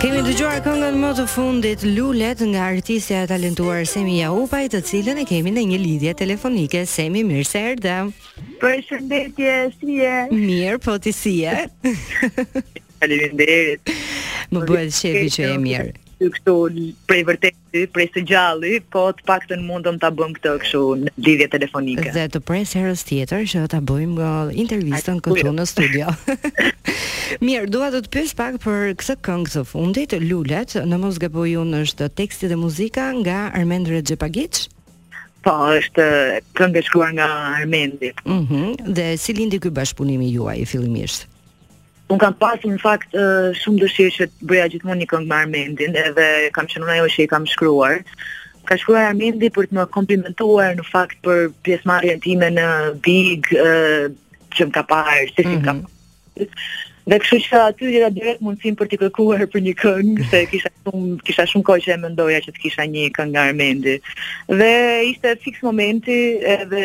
Kemi 0.00 0.22
dëgjuar 0.24 0.62
këngën 0.64 0.94
më 0.96 1.08
të 1.18 1.24
fundit 1.28 1.82
Lulet 1.84 2.40
nga 2.54 2.62
artistja 2.72 3.18
e 3.20 3.26
talentuar 3.28 3.82
Semi 3.90 4.14
Jaupaj, 4.22 4.62
të 4.72 4.80
cilën 4.88 5.20
e 5.20 5.26
kemi 5.28 5.52
në 5.52 5.64
një 5.74 5.80
lidhje 5.82 6.14
telefonike. 6.16 6.86
Semi, 6.88 7.20
mirë 7.28 7.44
se 7.44 7.60
erdhe. 7.74 7.96
Përshëndetje, 8.62 9.54
si 9.76 9.98
je? 10.00 10.14
Mirë, 10.32 10.78
po 10.86 10.96
ti 11.04 11.12
si 11.12 11.34
je? 11.42 11.94
Faleminderit. 12.96 13.92
më 14.56 14.62
bëhet 14.72 14.96
shefi 15.02 15.28
që 15.36 15.50
je 15.52 15.58
mirë 15.68 15.92
aty 16.20 16.28
këto 16.36 16.68
prej 17.08 17.22
vërtetë 17.24 17.78
prej 17.96 18.06
së 18.12 18.22
gjalli, 18.28 18.74
po 18.92 19.06
të 19.16 19.24
paktën 19.24 19.60
mundom 19.64 19.96
ta 20.02 20.10
bëm 20.12 20.34
këtë 20.36 20.52
kështu 20.62 20.80
në 21.00 21.12
lidhje 21.24 21.46
telefonike. 21.54 22.08
Dhe 22.12 22.26
të 22.34 22.40
pres 22.44 22.74
herës 22.76 23.04
tjetër 23.08 23.46
që 23.48 23.62
ta 23.72 23.80
bëjmë 23.80 24.14
nga 24.18 24.32
uh, 24.48 24.52
intervista 24.52 25.14
këtu 25.16 25.30
po 25.30 25.48
jo. 25.48 25.54
në 25.56 25.64
studio. 25.70 26.10
Mirë, 27.46 27.70
dua 27.72 27.88
të 27.94 28.02
të 28.04 28.12
pyes 28.12 28.34
pak 28.36 28.60
për 28.60 28.92
këtë 29.00 29.16
këngë 29.30 29.54
të 29.54 29.64
fundit, 29.70 30.12
Lulet, 30.28 30.76
në 30.84 31.00
mos 31.00 31.16
gaboj 31.22 31.48
unë 31.62 31.84
është 31.86 32.10
teksti 32.20 32.52
dhe 32.52 32.60
muzika 32.60 33.08
nga 33.22 33.38
Armend 33.56 33.88
Rexhepagic. 33.94 34.66
Po, 35.40 35.54
është 35.80 36.04
këngë 36.58 36.76
e 36.76 36.84
shkruar 36.84 37.14
nga 37.16 37.30
Armendi. 37.62 38.12
Mhm, 38.26 38.60
mm 38.60 38.96
dhe 38.98 39.12
si 39.16 39.32
lindi 39.32 39.56
ky 39.62 39.72
bashkëpunimi 39.72 40.28
juaj 40.34 40.60
fillimisht? 40.68 41.30
Un 42.10 42.18
kam 42.18 42.34
pasur 42.42 42.72
në 42.72 42.80
fakt 42.82 43.12
shumë 43.60 43.84
dëshirë 43.84 44.12
që 44.16 44.26
të 44.30 44.46
bëja 44.50 44.64
gjithmonë 44.72 45.02
një 45.04 45.08
këngë 45.12 45.28
me 45.30 45.36
Armendin, 45.44 45.94
edhe 46.00 46.24
kam 46.56 46.66
qenë 46.72 46.88
ajo 46.96 47.04
që 47.14 47.24
i 47.26 47.30
kam 47.30 47.44
shkruar. 47.46 48.00
Ka 48.68 48.76
shkruar 48.80 49.04
Armendi 49.12 49.50
për 49.54 49.68
të 49.70 49.76
më 49.78 49.84
komplimentuar 49.94 50.72
në 50.78 50.86
fakt 50.88 51.20
për 51.26 51.44
pjesëmarrjen 51.68 52.18
time 52.24 52.48
në 52.56 52.64
Big, 53.06 53.50
që 53.54 54.66
më 54.66 54.74
ka 54.78 54.82
parë, 54.90 55.28
se 55.36 55.44
si 55.46 55.58
kam. 55.68 55.84
Mhm. 55.84 56.54
Dhe 57.14 57.18
kështu 57.22 57.38
që 57.46 57.60
aty 57.68 57.86
dhe 57.94 58.10
direkt 58.18 58.42
mundësim 58.44 58.74
për 58.80 58.86
t'i 58.90 58.96
kërkuar 59.04 59.46
për 59.54 59.62
një 59.68 59.74
këngë, 59.82 60.26
se 60.34 60.38
kisha 60.50 60.70
shumë, 60.82 61.14
kisha 61.28 61.46
shumë 61.50 61.66
kohë 61.70 61.82
që 61.86 61.94
e 61.94 61.98
mendoja 62.08 62.40
që 62.44 62.50
t'kisha 62.58 62.84
një 62.90 63.06
këngë 63.20 63.32
nga 63.36 63.46
Armendi. 63.52 63.96
Dhe 64.50 64.72
ishte 65.12 65.38
fix 65.46 65.62
momenti 65.62 66.22
edhe 66.58 66.84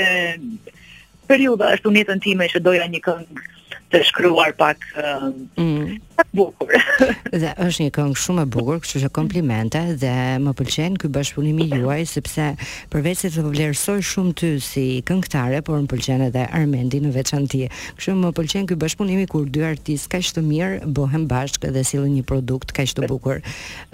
periuda 1.28 1.74
është 1.80 1.90
unjetën 1.90 2.20
time 2.30 2.46
që 2.54 2.60
doja 2.70 2.86
një 2.94 3.02
këngë 3.10 3.54
të 3.92 4.02
shkruar 4.10 4.54
pak 4.60 4.86
hm 4.96 5.98
bukur. 6.36 6.68
Dhe 7.40 7.50
është 7.66 7.84
një 7.86 7.90
këngë 7.96 8.18
shumë 8.22 8.44
e 8.44 8.50
bukur, 8.54 8.80
kështu 8.84 9.02
që 9.04 9.10
komplimente 9.16 9.82
dhe 10.00 10.12
më 10.42 10.54
pëlqen 10.60 10.96
ky 11.02 11.10
bashkëpunim 11.16 11.60
i 11.64 11.68
juaj 11.80 12.02
sepse 12.16 12.48
përveç 12.94 13.24
se 13.26 13.32
të 13.36 13.44
vlerësoj 13.46 13.98
shumë 14.12 14.34
ty 14.40 14.52
si 14.64 14.86
këngëtare, 15.08 15.62
por 15.66 15.80
më 15.84 15.90
pëlqen 15.94 16.24
edhe 16.30 16.46
Armendi 16.60 17.02
në 17.04 17.12
veçantë. 17.16 17.64
Kështu 18.00 18.16
më 18.22 18.32
pëlqen 18.40 18.68
ky 18.72 18.78
bashkëpunim 18.84 19.24
kur 19.32 19.48
dy 19.50 19.64
artistë 19.68 20.14
kaq 20.16 20.32
të 20.38 20.44
mirë 20.46 20.92
bëhen 20.96 21.26
bashkë 21.32 21.74
dhe 21.76 21.84
sillen 21.88 22.12
një 22.20 22.26
produkt 22.30 22.74
kaq 22.76 22.94
të 22.96 23.10
bukur. 23.12 23.42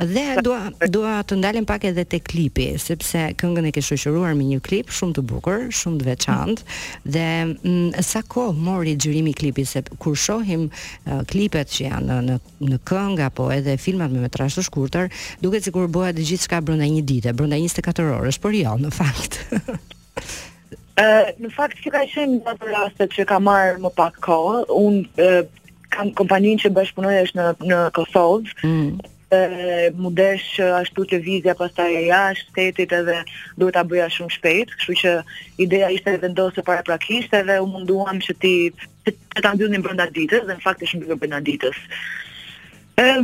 Dhe 0.02 0.26
dua 0.46 0.62
dua 0.94 1.16
të 1.26 1.40
ndalem 1.42 1.68
pak 1.70 1.86
edhe 1.90 2.06
te 2.06 2.20
klipi, 2.22 2.72
sepse 2.82 3.28
këngën 3.42 3.70
e 3.70 3.74
ke 3.76 3.84
shoqëruar 3.86 4.36
me 4.40 4.50
një 4.52 4.62
klip 4.66 4.94
shumë 4.94 5.18
të 5.20 5.26
bukur, 5.32 5.68
shumë 5.78 6.02
të 6.04 6.10
veçantë 6.10 6.80
dhe 7.14 7.28
mm, 7.52 8.02
sa 8.06 8.22
kohë 8.26 8.58
mori 8.58 8.96
xhirimi 9.00 9.34
i 9.34 9.38
klipit 9.38 9.70
se 9.70 9.82
kur 10.02 10.18
shohim 10.18 10.68
uh, 10.68 11.22
klipet 11.30 11.72
që 11.74 11.86
janë 11.88 12.11
në 12.20 12.36
në 12.62 12.72
në 12.72 12.78
këngë 12.90 13.26
apo 13.30 13.48
edhe 13.54 13.76
filmat 13.80 14.12
me 14.12 14.24
metrazh 14.24 14.58
të 14.58 14.64
shkurtër, 14.68 15.10
duket 15.44 15.66
sikur 15.68 15.88
bëhet 15.92 16.20
gjithçka 16.20 16.60
brenda 16.66 16.88
një 16.92 17.04
dite, 17.10 17.34
brenda 17.34 17.60
24 17.60 18.16
orësh, 18.18 18.42
por 18.44 18.56
jo, 18.58 18.76
në 18.84 18.92
fakt. 18.96 19.40
Ë, 21.02 21.32
në 21.42 21.50
fakt 21.56 21.80
që 21.86 21.94
ka 21.96 22.02
qenë 22.14 22.40
në 22.42 22.52
ato 22.54 22.70
raste 22.72 23.08
që 23.16 23.26
ka 23.30 23.40
marr 23.42 23.80
më 23.86 23.94
pak 23.96 24.20
kohë, 24.26 24.66
unë 24.76 25.32
kam 25.92 26.12
kompaninë 26.18 26.66
që 26.66 26.74
bashkëpunoj 26.76 27.16
është 27.26 27.40
në 27.46 27.50
në 27.72 27.80
Kosovë. 27.96 28.60
Mm 28.68 29.12
dhe 29.32 29.92
mu 30.02 30.12
desh 30.20 30.60
ashtu 30.82 31.06
të 31.12 31.20
vizja 31.26 31.54
pas 31.60 31.72
taj 31.78 31.94
e 31.96 32.02
jashtë 32.08 32.50
shtetit 32.50 32.96
edhe 33.00 33.16
duhet 33.62 33.78
ta 33.78 33.84
bëja 33.92 34.10
shumë 34.16 34.36
shpejt, 34.36 34.74
kështu 34.80 34.96
që 35.02 35.14
ideja 35.66 35.90
ishte 35.96 36.16
e 36.18 36.22
vendosë 36.26 36.66
para 36.70 36.84
prakisht 36.90 37.36
edhe 37.40 37.60
u 37.64 37.70
munduam 37.76 38.20
që 38.28 38.36
ti 38.44 38.54
të 39.08 39.16
të 39.40 39.48
ambyllin 39.52 39.86
brënda 39.88 40.10
ditës 40.20 40.44
dhe 40.50 40.58
në 40.58 40.66
fakt 40.68 40.84
ishë 40.88 41.00
në 41.06 41.22
bëgë 41.24 41.42
ditës 41.48 41.80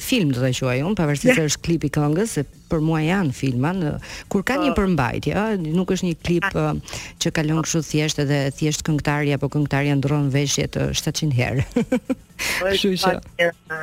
film 0.00 0.30
do 0.34 0.40
ta 0.44 0.50
quaj 0.54 0.80
un, 0.86 0.94
pavarësisht 0.96 1.34
se 1.36 1.44
është 1.50 1.62
klip 1.66 1.84
i 1.84 1.90
këngës, 1.92 2.36
se 2.38 2.44
për 2.70 2.82
mua 2.86 3.00
janë 3.02 3.32
filma 3.34 3.72
në, 3.74 3.90
kur 4.30 4.44
ka 4.46 4.56
një 4.60 4.70
po. 4.74 4.78
përmbajtje, 4.82 5.34
ëh, 5.34 5.70
nuk 5.74 5.90
është 5.96 6.06
një 6.06 6.16
klip 6.24 6.46
uh, 6.54 6.76
që 7.20 7.32
kalon 7.34 7.64
kështu 7.66 7.82
thjesht 7.90 8.22
edhe 8.22 8.38
thjesht 8.54 8.84
këngëtarja 8.86 9.40
apo 9.40 9.50
këngëtarja 9.56 9.96
ndron 9.98 10.30
veshje 10.32 10.68
të 10.74 10.88
700 10.94 11.34
herë. 11.40 11.66
Kështu 12.62 12.92
që 13.02 13.14
po, 13.18 13.80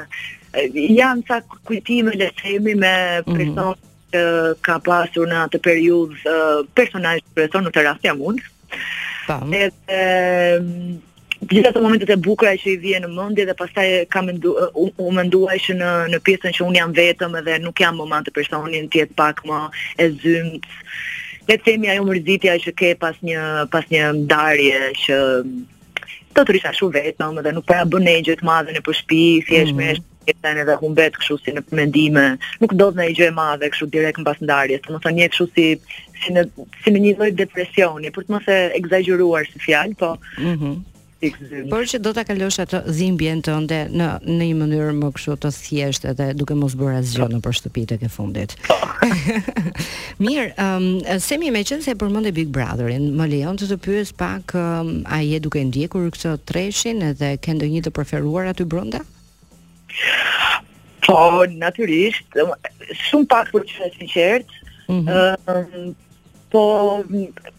janë 0.74 1.28
sa 1.28 1.42
kujtime 1.68 2.16
le 2.18 2.32
të 2.34 2.44
themi 2.56 2.78
me 2.82 2.94
mhm. 3.26 3.34
person 3.34 3.66
mm 3.66 3.74
-hmm. 3.74 3.82
që 4.14 4.24
ka 4.64 4.80
pasur 4.80 5.28
në 5.28 5.42
atë 5.48 5.60
periudhë 5.68 6.18
uh, 6.32 6.64
personazh 6.74 7.22
që 7.36 7.50
të 7.52 7.84
rastin 7.84 8.16
jam 8.16 8.22
Edhe 9.28 9.72
ehm, 9.86 10.66
gjitha 11.48 11.70
ato 11.70 11.82
momentet 11.82 12.10
e 12.10 12.18
bukura 12.28 12.54
që 12.58 12.72
i 12.74 12.78
vjen 12.82 13.04
në 13.06 13.10
mendje 13.16 13.46
dhe 13.50 13.54
pastaj 13.60 13.88
kam 14.14 14.26
mendu 14.32 14.56
u, 14.74 14.88
u 14.90 15.10
që 15.68 15.76
në 15.82 15.92
në 16.14 16.20
pjesën 16.26 16.56
që 16.56 16.66
un 16.68 16.76
jam 16.80 16.92
vetëm 16.94 17.36
edhe 17.42 17.60
nuk 17.62 17.80
jam 17.80 17.96
moment 17.98 18.26
të 18.28 18.34
personin 18.34 18.90
ti 18.90 19.06
pak 19.06 19.44
më 19.46 19.60
e 20.04 20.10
zymt. 20.24 20.66
Le 21.48 21.56
të 21.56 21.64
themi 21.64 21.88
ajo 21.92 22.04
mërzitja 22.08 22.58
që 22.64 22.72
ke 22.80 22.96
pas 23.00 23.16
një 23.22 23.68
pas 23.72 23.86
një 23.92 24.10
ndarje 24.26 24.90
që 25.06 25.18
të 26.36 26.42
të 26.44 26.52
rrisha 26.54 26.74
shumë 26.76 26.98
vetëm 27.02 27.40
dhe 27.44 27.54
nuk 27.56 27.68
para 27.70 27.86
po 27.86 27.94
bën 27.98 28.08
negjë 28.10 28.40
të 28.42 28.48
madhe 28.48 28.72
në 28.76 28.84
përshpi, 28.88 29.22
thjesht 29.48 29.74
mm 29.74 29.80
-hmm 29.92 30.14
e 30.28 30.36
tani 30.42 30.60
edhe 30.64 30.76
humbet 30.82 31.16
kështu 31.22 31.38
si 31.46 31.54
në 31.56 31.64
mendime, 31.80 32.24
nuk 32.62 32.74
do 32.80 32.90
të 32.92 33.00
na 33.00 33.06
gjë 33.16 33.30
e 33.32 33.36
më 33.38 33.72
kështu 33.72 33.88
direkt 33.94 34.20
mbas 34.26 34.42
ndarjes, 34.44 34.84
do 34.84 34.98
të 34.98 35.04
thonë 35.08 35.30
kështu 35.32 35.48
si 35.54 35.66
si 36.26 36.36
në 36.36 36.44
si 36.84 36.92
në 36.94 37.04
një 37.06 37.14
lloj 37.20 37.32
depresioni, 37.40 38.12
për 38.16 38.28
të 38.28 38.36
mos 38.36 38.52
e 38.52 38.62
ekzagjeruar 38.82 39.48
si 39.54 39.64
fjalë, 39.68 39.98
po. 40.04 40.14
Mhm. 40.44 40.70
Mm 40.78 40.86
Por 41.72 41.82
që 41.90 41.98
do 42.06 42.12
ta 42.14 42.22
kalosh 42.28 42.60
atë 42.62 42.84
dhimbjen 42.94 43.40
tënde 43.42 43.78
në 43.90 44.08
në 44.28 44.36
një 44.52 44.58
mënyrë 44.60 44.92
më 45.00 45.08
kështu 45.16 45.34
të 45.42 45.50
thjeshtë 45.56 46.12
edhe 46.12 46.28
duke 46.38 46.54
mos 46.62 46.76
bërë 46.78 47.00
asgjë 47.00 47.28
në 47.32 47.40
për 47.42 47.56
shtëpitë 47.58 47.90
tek 47.96 48.04
e 48.06 48.10
fundit. 48.18 48.54
Mirë, 50.22 50.46
um, 50.68 50.86
semi 51.26 51.50
me 51.58 51.64
qenë 51.66 51.82
se 51.88 51.98
përmendë 52.04 52.36
Big 52.38 52.54
Brotherin, 52.54 53.10
më 53.18 53.32
lejon 53.34 53.58
të 53.58 53.72
të 53.74 53.80
pyes 53.88 54.14
pak 54.22 54.54
um, 54.62 54.94
a 55.10 55.24
je 55.26 55.42
duke 55.42 55.58
ndjekur 55.72 56.06
këtë 56.14 56.38
treshin 56.54 57.02
edhe 57.10 57.34
ke 57.42 57.58
ndonjë 57.58 57.88
të 57.90 57.98
preferuar 57.98 58.52
aty 58.54 58.68
brenda? 58.70 59.02
Po, 61.08 61.46
naturisht, 61.56 62.26
shumë 63.08 63.30
pak 63.32 63.52
për 63.54 63.62
mhm. 63.62 63.62
po, 63.62 63.70
që 63.70 63.90
sinqert, 63.96 64.58
në 64.88 65.06
qertë 65.08 65.86
po, 66.54 66.64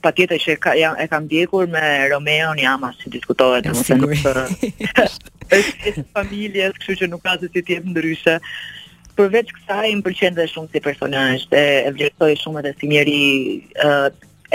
pa 0.02 0.10
tjetë 0.16 0.38
që 0.42 0.54
e 0.96 1.06
kam 1.12 1.26
djekur 1.30 1.68
me 1.72 1.80
Romeo 2.12 2.52
një 2.56 2.66
ama, 2.74 2.88
si 2.98 3.10
diskutohet, 3.12 3.66
në 3.66 3.74
më 3.76 3.82
të 3.84 3.98
nukë, 4.00 4.92
është 5.52 6.04
familje, 6.16 6.70
kështu 6.76 6.96
që 7.02 7.08
nuk 7.12 7.20
ka 7.24 7.36
të 7.40 7.50
si 7.54 7.62
tjetë 7.70 7.92
ndryshe, 7.94 8.36
përveç 9.18 9.52
kësaj 9.58 9.90
më 9.96 10.04
pëlqen 10.08 10.36
dhe 10.38 10.48
shumë 10.54 10.72
si 10.74 10.82
personazh 10.88 11.44
e 11.58 11.64
vlerësoj 11.96 12.36
shumë 12.42 12.62
edhe 12.64 12.72
si 12.78 12.88
njeri 12.88 13.22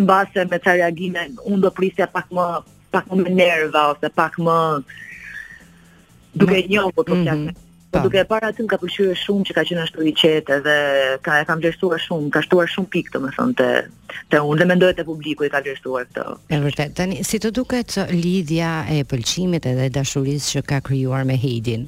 në 0.00 0.06
base 0.08 0.46
me 0.50 0.58
të 0.58 0.78
reagime, 0.80 1.26
un 1.52 1.60
do 1.62 1.70
prisja 1.70 2.08
pak 2.08 2.28
më, 2.34 2.46
pak 2.90 3.10
më 3.12 3.36
nerva, 3.36 3.82
ose 3.92 4.08
pak 4.16 4.38
më 4.48 4.56
duke 6.40 6.62
një, 6.72 6.88
apo 6.88 7.04
të 7.10 7.20
mm 7.24 7.44
Po, 7.94 8.00
mm-hmm. 8.02 8.10
po 8.10 8.10
duke 8.10 8.24
e 8.24 8.26
para 8.26 8.48
aty 8.50 8.64
më 8.64 8.70
ka 8.72 8.76
pëlqyer 8.82 9.18
shumë 9.20 9.44
që 9.46 9.54
ka 9.54 9.62
qenë 9.68 9.82
ashtu 9.84 10.02
i 10.02 10.12
qetë 10.18 10.56
dhe 10.64 10.74
ka 11.22 11.36
e 11.38 11.44
kam 11.46 11.60
vlerësuar 11.62 12.00
shumë, 12.02 12.30
ka 12.34 12.40
shtuar 12.42 12.66
shumë 12.72 12.90
pikë 12.90 13.14
domethënë 13.14 13.54
te 13.60 13.68
te 14.34 14.40
unë 14.42 14.58
dhe 14.58 14.66
mendohet 14.72 14.98
te 14.98 15.04
publiku 15.06 15.46
i 15.46 15.50
ka 15.54 15.60
vlerësuar 15.62 16.08
këtë. 16.10 16.24
Është 16.48 16.64
vërtet. 16.66 16.96
Tani 16.98 17.20
si 17.28 17.38
të 17.38 17.52
duket 17.54 17.94
lidhja 18.10 18.72
e 18.96 19.04
pëlqimit 19.06 19.70
edhe 19.76 19.86
dashurisë 20.00 20.56
që 20.56 20.64
ka 20.72 20.80
krijuar 20.90 21.22
me 21.30 21.38
Heidin? 21.38 21.86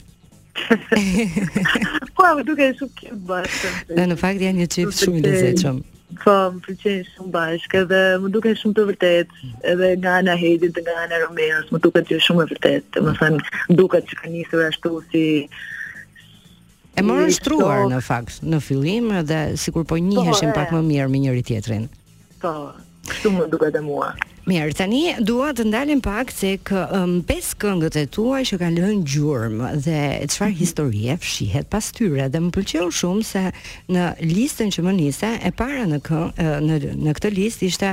po, 2.16 2.24
duke 2.46 2.70
e 2.70 2.74
shumë 2.78 2.94
kjo 2.98 3.16
bashkë. 3.28 3.72
Dhe 3.96 4.04
në 4.10 4.16
fakt 4.20 4.42
janë 4.44 4.62
një 4.62 4.68
qipë 4.74 4.96
shumë 4.96 5.18
i 5.18 5.22
lezeqëm. 5.24 5.80
Po, 6.22 6.34
më 6.54 6.62
përqenjë 6.66 7.06
shumë 7.12 7.32
bashkë, 7.34 7.82
dhe 7.90 8.00
më 8.22 8.30
duke 8.34 8.52
shumë 8.60 8.76
të 8.78 8.84
vërtet, 8.90 9.34
edhe 9.72 9.90
nga 10.00 10.14
Ana 10.20 10.36
Hedin 10.40 10.74
dhe 10.76 10.84
nga 10.86 10.94
Ana 11.04 11.20
Romeos, 11.24 11.68
më 11.74 11.82
duke 11.86 12.02
që 12.08 12.20
shumë 12.28 12.44
e 12.44 12.48
vërtet, 12.54 13.00
më 13.06 13.14
thënë, 13.18 13.56
duke 13.80 14.02
që 14.08 14.20
ka 14.22 14.32
njësër 14.34 14.64
ashtu 14.70 14.94
si... 15.10 15.24
E 16.96 17.04
më 17.04 17.18
rështruar 17.26 17.82
në 17.92 17.98
fakt, 18.04 18.38
në 18.48 18.62
fillim, 18.64 19.10
dhe 19.28 19.40
sikur 19.60 19.84
po 19.88 19.98
njëheshin 20.00 20.54
po, 20.54 20.62
pak 20.62 20.70
më 20.72 20.80
mirë 20.88 21.10
me 21.12 21.20
njëri 21.26 21.42
tjetrin. 21.50 21.84
Po, 22.40 22.54
shumë 23.20 23.42
më 23.44 23.50
duke 23.52 23.68
dhe 23.74 23.82
mua. 23.84 24.14
Mirë, 24.46 24.76
tani 24.78 25.00
dua 25.26 25.48
të 25.58 25.64
ndalem 25.66 25.98
pak 25.98 26.28
se 26.30 26.52
kë 26.68 26.80
um, 26.94 27.16
pesë 27.26 27.56
këngët 27.62 27.96
e 27.98 28.04
tua 28.14 28.44
që 28.46 28.58
kanë 28.60 28.76
lënë 28.84 29.06
gjurmë 29.10 29.70
dhe 29.82 30.00
çfarë 30.30 30.50
mm 30.50 30.54
-hmm. 30.54 30.60
historie 30.60 31.16
fshihet 31.24 31.66
pas 31.72 31.86
tyre. 31.96 32.28
Dhe 32.30 32.38
më 32.44 32.50
pëlqeu 32.54 32.86
shumë 32.98 33.22
se 33.26 33.42
në 33.90 34.04
listën 34.22 34.70
që 34.70 34.80
më 34.86 34.92
nisa 35.00 35.30
e 35.42 35.50
para 35.58 35.82
në 35.90 35.98
këng, 36.06 36.30
në 36.68 36.74
në 36.94 37.10
këtë 37.16 37.30
listë 37.40 37.66
ishte 37.72 37.90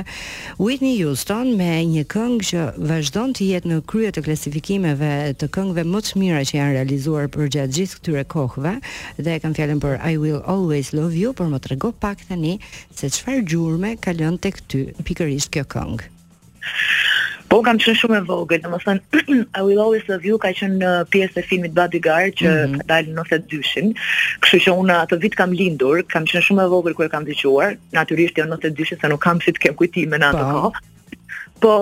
Whitney 0.62 0.94
Houston 1.02 1.50
me 1.58 1.70
një 1.96 2.04
këngë 2.14 2.40
që 2.50 2.60
vazhdon 2.90 3.34
të 3.34 3.42
jetë 3.50 3.68
në 3.72 3.80
krye 3.90 4.10
të 4.14 4.22
klasifikimeve 4.28 5.10
të 5.40 5.46
këngëve 5.56 5.84
më 5.92 6.00
të 6.06 6.16
mira 6.22 6.40
që 6.48 6.54
janë 6.60 6.76
realizuar 6.78 7.26
për 7.34 7.50
gjatë 7.56 7.74
gjithë 7.80 7.96
këtyre 7.98 8.24
kohëve 8.34 8.74
dhe 9.26 9.40
kam 9.42 9.54
fjalën 9.58 9.80
për 9.84 9.94
I 10.12 10.14
Will 10.22 10.38
Always 10.54 10.92
Love 10.94 11.16
You, 11.18 11.32
por 11.34 11.46
më 11.50 11.58
trego 11.66 11.90
pak 11.92 12.18
tani 12.30 12.54
se 12.98 13.06
çfarë 13.10 13.42
gjurmë 13.50 13.96
ka 14.04 14.10
lënë 14.14 14.38
tek 14.46 14.56
ty 14.70 14.86
pikërisht 15.02 15.50
kjo 15.50 15.64
këngë. 15.74 16.13
Po 17.52 17.60
kam 17.62 17.78
qenë 17.78 17.94
shumë 18.00 18.16
e 18.18 18.22
vogël, 18.28 18.62
domethënë 18.64 19.36
I 19.58 19.62
will 19.62 19.80
always 19.82 20.06
love 20.10 20.24
you 20.28 20.38
ka 20.42 20.50
qenë 20.60 20.78
në 20.80 20.88
uh, 20.90 21.02
pjesë 21.12 21.42
e 21.42 21.44
filmit 21.48 21.74
Bodyguard 21.76 22.38
që 22.40 22.50
mm 22.50 22.64
-hmm. 22.64 22.86
dalë 22.90 23.12
në 23.18 23.24
92-shin. 23.28 23.90
Kështu 24.44 24.62
që 24.64 24.74
unë 24.82 24.96
atë 25.04 25.18
vit 25.22 25.36
kam 25.38 25.52
lindur, 25.54 26.00
kam 26.14 26.26
qenë 26.30 26.44
shumë 26.48 26.64
e 26.66 26.72
vogël 26.72 26.96
kur 26.98 27.06
e 27.06 27.12
kam 27.12 27.26
dëgjuar. 27.28 27.76
Natyrisht 27.94 28.40
jo 28.40 28.48
në 28.48 28.56
92-shin 28.64 29.00
se 29.04 29.12
nuk 29.12 29.22
kam 29.26 29.40
si 29.44 29.52
të 29.54 29.62
kem 29.66 29.76
kujtime 29.78 30.18
në 30.18 30.30
atë 30.32 30.44
po. 30.44 30.50
kohë. 30.54 30.90
Po 31.64 31.74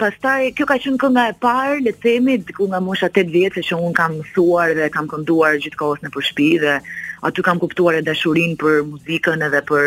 pastaj 0.00 0.54
kjo 0.56 0.64
ka 0.70 0.78
qenë 0.86 1.00
kënga 1.04 1.24
e 1.32 1.34
parë, 1.44 1.82
le 1.84 1.92
të 1.92 2.02
themi, 2.06 2.38
diku 2.38 2.70
nga 2.70 2.80
mosha 2.80 3.10
8 3.12 3.28
vjet 3.34 3.58
që 3.68 3.74
unë 3.76 3.92
kam 4.00 4.14
mësuar 4.22 4.68
dhe 4.78 4.88
kam 4.96 5.10
kënduar 5.12 5.60
gjithkohës 5.62 6.00
në 6.02 6.14
përshpi 6.16 6.48
dhe 6.62 6.78
aty 7.26 7.42
kam 7.42 7.58
kuptuar 7.58 7.94
e 8.00 8.06
dashurinë 8.06 8.56
për 8.62 8.74
muzikën 8.94 9.44
edhe 9.46 9.60
për 9.70 9.86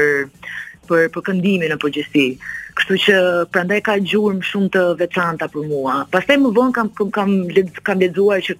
për 0.87 1.01
për 1.15 1.21
këndimin 1.25 1.71
në 1.73 1.77
përgjithësi. 1.81 2.37
Kështu 2.77 2.97
që 3.03 3.13
prandaj 3.55 3.77
ka 3.87 3.95
gjurmë 4.09 4.45
shumë 4.49 4.69
të 4.75 4.83
veçanta 4.99 5.47
për 5.53 5.69
mua. 5.71 5.95
Pastaj 6.13 6.35
më 6.43 6.51
vonë 6.57 6.75
kam 6.77 6.91
kam 6.97 7.11
kam, 7.15 7.31
lez, 7.55 7.71
kam 7.87 8.01
lezuar 8.03 8.43
që 8.45 8.55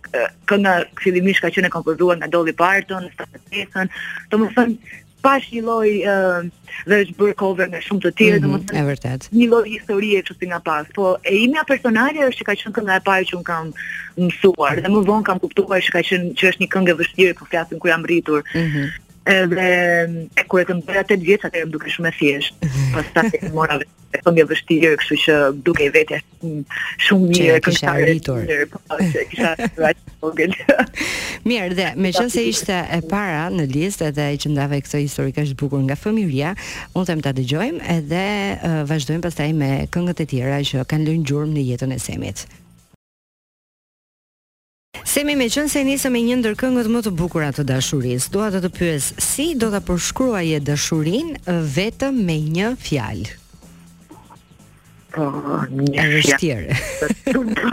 kënga 0.50 0.74
fillimisht 1.04 1.44
ka 1.46 1.52
qenë 1.56 1.70
kompozuar 1.74 2.18
nga 2.22 2.32
Dolly 2.36 2.56
Parton, 2.64 3.08
Stacy, 3.14 3.68
domethënë 4.32 4.96
pash 5.20 5.50
një 5.52 5.62
lloj 5.68 5.90
ë 6.08 6.14
dhe 6.90 6.98
është 7.04 7.18
bërë 7.20 7.36
cover 7.42 7.68
në 7.74 7.82
shumë 7.86 8.04
të 8.06 8.12
tjerë, 8.20 8.40
mhm, 8.40 8.48
domethënë. 8.48 8.80
Është 8.80 8.88
vërtet. 8.90 9.28
Një 9.42 9.48
lloj 9.52 9.64
historie 9.74 10.22
kështu 10.24 10.38
si 10.40 10.52
nga 10.54 10.62
pas. 10.70 10.88
Po 10.96 11.12
e 11.24 11.36
imja 11.46 11.66
personale 11.74 12.24
është 12.30 12.40
që 12.42 12.48
ka 12.50 12.58
qenë 12.64 12.78
kënga 12.80 12.96
e 13.02 13.06
parë 13.10 13.30
që 13.32 13.38
un 13.42 13.46
kam 13.54 13.70
mësuar 14.24 14.82
dhe 14.82 14.90
më 14.96 15.04
vonë 15.12 15.28
kam 15.30 15.44
kuptuar 15.44 15.86
që 15.86 15.94
ka 15.98 16.06
qenë 16.12 16.34
që 16.40 16.50
është 16.54 16.64
një 16.66 16.72
këngë 16.76 16.96
e 16.96 16.98
vështirë, 17.04 17.38
po 17.40 17.50
flasim 17.52 17.78
kur 17.80 17.94
jam 17.94 18.10
rritur. 18.10 18.44
Mhm. 18.56 18.86
Mm 18.86 19.08
edhe 19.30 19.70
e 20.38 20.44
kur 20.50 20.62
e 20.64 20.66
kam 20.68 20.80
bërë 20.88 21.02
atë 21.04 21.18
vjet 21.22 21.44
atë 21.48 21.62
më 21.68 21.74
duke 21.74 21.92
shumë 21.94 22.12
thjesht. 22.18 22.68
Pastaj 22.96 23.50
mora 23.54 23.78
vetë 23.82 24.22
të 24.26 24.32
më 24.34 24.40
jo 24.42 24.46
vështirë, 24.50 24.92
kështu 25.02 25.18
që 25.24 25.36
dukej 25.68 25.90
vetë 25.96 26.20
shumë 27.08 27.30
mirë 27.32 27.58
e 27.60 27.64
kisha 27.68 27.92
arritur. 27.92 28.48
Po, 28.74 28.80
po 28.92 29.00
kisha 29.32 29.52
vetë 29.78 30.14
vogël. 30.24 30.56
Mirë, 31.50 31.76
dhe 31.80 31.86
me 31.98 32.10
qënë 32.16 32.34
se 32.34 32.44
ishte 32.52 32.76
e 32.98 33.02
para 33.12 33.46
në 33.54 33.68
listë 33.74 34.10
edhe 34.10 34.26
që 34.46 34.52
ndave 34.56 34.82
këto 34.86 35.00
historikë 35.04 35.46
të 35.52 35.60
bukur 35.62 35.84
nga 35.86 36.00
fëmiria, 36.02 36.56
unë 36.98 37.08
them 37.12 37.22
ta 37.26 37.36
dëgjojmë 37.38 37.86
edhe 38.00 38.24
vazhdojmë 38.90 39.28
pastaj 39.28 39.52
me 39.62 39.72
këngët 39.94 40.26
e 40.26 40.28
tjera 40.34 40.62
që 40.72 40.88
kanë 40.90 41.10
lënë 41.12 41.30
gjurmë 41.30 41.56
në 41.60 41.68
jetën 41.74 41.96
e 41.96 42.00
semit 42.08 42.48
temi 45.20 45.36
me 45.36 45.50
qënë 45.52 45.68
se 45.68 45.82
nisë 45.84 46.08
me 46.16 46.22
një 46.24 46.36
ndërkëngët 46.40 46.88
më 46.96 47.00
të 47.04 47.12
bukura 47.20 47.50
të 47.52 47.66
dashuris, 47.68 48.30
doa 48.32 48.48
të 48.54 48.60
të 48.64 48.70
pyes, 48.78 49.08
si 49.26 49.50
do 49.60 49.68
të 49.74 49.82
përshkrua 49.90 50.40
je 50.48 50.60
dashurin 50.64 51.34
vetëm 51.76 52.16
me 52.30 52.38
një 52.56 52.70
fjalë? 52.80 53.28
Po, 55.12 55.24
një 55.76 56.06
fjallë. 56.30 56.72
Të 57.34 57.68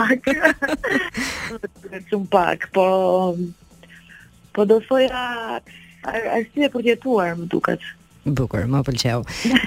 të 1.63 2.01
të 2.09 2.17
pak, 2.35 2.61
të 2.67 2.69
po, 2.75 2.85
po 4.57 4.63
do 4.73 4.77
të 4.83 4.87
thoja, 4.91 5.23
a, 5.55 5.61
a 6.33 6.37
si 6.51 6.67
e 6.67 6.69
përjetuar 6.75 7.31
më 7.39 7.47
duket? 7.55 7.81
Bukur, 8.27 8.65
më 8.67 8.81
pëlqeu. 8.83 9.23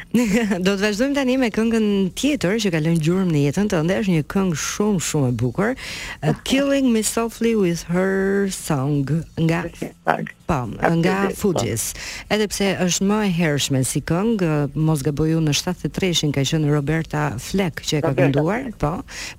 Do 0.66 0.74
të 0.74 0.82
vazhdojmë 0.82 1.16
tani 1.16 1.38
me 1.40 1.48
këngën 1.54 1.86
tjetër 2.20 2.58
që 2.60 2.72
ka 2.74 2.82
lënë 2.84 3.02
gjurmë 3.06 3.32
në 3.32 3.44
jetën 3.48 3.70
tënde, 3.72 3.98
është 4.04 4.16
një 4.18 4.24
këngë 4.34 4.58
shumë 4.66 5.04
shumë 5.08 5.30
e 5.32 5.36
bukur, 5.40 5.76
Killing 6.44 6.90
Me 6.92 7.04
Softly 7.08 7.54
With 7.56 7.86
Her 7.94 8.52
Song 8.52 9.08
nga 9.40 9.64
Po, 10.50 10.60
nga 10.98 11.16
Fujis. 11.38 11.94
Edhe 12.28 12.48
pse 12.52 12.72
është 12.84 13.06
më 13.08 13.18
e 13.24 13.30
hershme 13.38 13.84
si 13.88 14.02
këngë, 14.04 14.50
mos 14.82 15.04
gaboju 15.08 15.40
në 15.46 15.54
73-shin 15.56 16.32
ka 16.36 16.42
qenë 16.50 16.72
Roberta 16.74 17.28
Fleck 17.40 17.84
që 17.86 18.00
e 18.02 18.04
ka 18.04 18.12
kënduar, 18.18 18.68
po, 18.82 18.92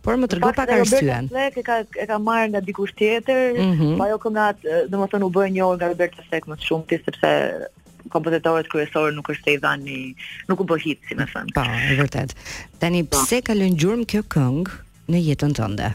por 0.06 0.16
më 0.23 0.28
tregu 0.32 0.52
pak 0.55 0.70
arsyen. 0.78 1.26
Roberta 1.26 1.34
Fleck 1.34 1.58
e 1.61 1.66
ka 1.66 1.81
e 2.06 2.08
ka 2.08 2.16
marrë 2.23 2.55
nga 2.55 2.62
dikush 2.64 2.94
tjetër, 2.96 3.58
mhm. 3.58 3.99
pa 3.99 4.06
po 4.06 4.08
jo 4.14 4.20
këngat, 4.25 4.64
domethënë 4.94 5.28
u 5.28 5.34
bën 5.34 5.56
një 5.58 5.69
nga 5.82 5.90
Roberta 5.93 6.25
Fleck 6.31 6.46
më 6.49 6.61
shumë 6.62 6.88
ti 6.93 7.02
sepse 7.02 7.34
kompozitorët 8.12 8.68
kryesorë 8.72 9.12
nuk 9.16 9.30
është 9.32 9.46
se 9.46 9.56
i 9.56 9.60
dhani, 9.64 9.98
nuk 10.50 10.62
u 10.62 10.66
bë 10.68 10.78
si 10.82 10.96
më 11.18 11.26
thënë. 11.32 11.54
Po, 11.56 11.64
e 11.94 11.98
vërtet. 12.00 12.34
Tani 12.82 13.02
po. 13.06 13.20
pse 13.24 13.40
ka 13.46 13.56
lënë 13.56 13.80
gjurmë 13.80 14.06
kjo 14.10 14.24
këngë 14.34 14.78
në 15.14 15.22
jetën 15.28 15.56
tënde? 15.60 15.90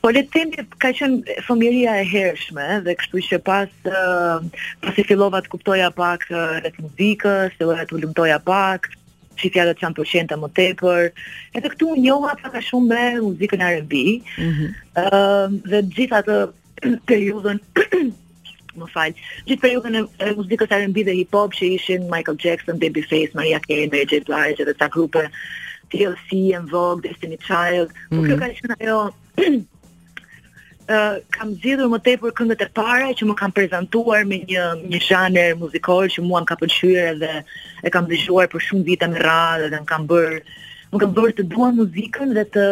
Po 0.00 0.08
le 0.12 0.22
të 0.32 0.42
ka 0.80 0.92
qënë 0.96 1.40
fëmijëria 1.44 1.98
e 2.00 2.06
hershme 2.08 2.68
dhe 2.86 2.94
kështu 3.00 3.22
që 3.30 3.40
pas 3.44 3.68
uh, 3.90 4.38
pas 4.80 4.96
e 4.96 5.04
fillova 5.04 5.42
të 5.44 5.50
kuptoja 5.52 5.90
pak 5.96 6.24
rreth 6.30 6.78
uh, 6.80 6.86
muzikës, 6.86 7.52
fillova 7.58 7.84
të 7.84 7.98
ulumtoja 7.98 8.38
pak, 8.46 8.88
që 9.40 9.46
i 9.48 9.52
fjallët 9.54 9.76
që 9.80 9.84
janë 9.86 9.96
përqenta 9.98 10.36
më 10.40 10.48
tepër, 10.56 11.12
edhe 11.56 11.74
këtu 11.74 11.90
unë 11.94 12.06
njoha 12.06 12.32
paka 12.40 12.62
shumë 12.64 12.88
me 12.92 13.04
muzikën 13.28 13.66
R&B, 13.68 14.00
mm 14.20 14.50
-hmm. 14.56 14.72
uh, 15.00 15.46
dhe 15.68 15.82
gjitha 15.96 16.22
të 16.24 16.40
periudën 17.08 17.58
më 18.80 18.90
fal. 18.94 19.12
Gjithë 19.48 19.62
periudhën 19.64 19.98
e, 20.00 20.30
muzikës 20.38 20.72
R&B 20.76 21.04
dhe 21.08 21.16
hip 21.20 21.36
hop 21.36 21.56
që 21.56 21.70
ishin 21.76 22.06
Michael 22.12 22.38
Jackson, 22.44 22.78
Babyface, 22.82 23.34
Maria 23.38 23.60
Carey, 23.66 23.88
Mary 23.92 24.06
J 24.12 24.22
Blige 24.28 24.66
dhe 24.68 24.76
ta 24.80 24.88
grupe 24.92 25.26
TLC, 25.90 26.56
and 26.56 26.70
Vogue, 26.74 27.02
Destiny 27.06 27.38
Child, 27.48 27.90
mm 27.90 27.94
-hmm. 27.94 28.16
po 28.16 28.24
kjo 28.24 28.34
mm. 28.34 28.40
ka 28.40 28.54
qenë 28.58 28.80
ajo 28.80 29.68
Uh, 30.90 31.16
kam 31.36 31.52
zgjedhur 31.56 31.86
më 31.90 32.00
tepër 32.06 32.32
këngët 32.36 32.62
e 32.66 32.74
para 32.74 33.08
që 33.16 33.22
më 33.28 33.34
kanë 33.40 33.56
prezantuar 33.58 34.20
me 34.30 34.38
një 34.50 34.64
një 34.90 35.00
zhanër 35.08 35.50
muzikor 35.62 36.04
që 36.12 36.18
mua 36.26 36.40
më 36.42 36.48
ka 36.50 36.56
pëlqyer 36.60 37.12
dhe 37.22 37.34
e 37.86 37.88
kam 37.94 38.04
dëgjuar 38.10 38.46
për 38.50 38.60
shumë 38.66 38.86
vite 38.88 39.06
me 39.12 39.18
radhë 39.22 39.70
dhe 39.70 39.78
më 39.80 39.88
kam 39.92 40.02
bërë 40.10 40.40
më 40.90 40.96
kam 41.02 41.12
bërë 41.16 41.34
të 41.36 41.42
dua 41.54 41.68
muzikën 41.80 42.28
dhe 42.36 42.44
të 42.54 42.66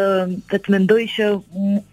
të, 0.51 0.57
të 0.65 0.69
mendoj 0.75 1.03
që 1.15 1.25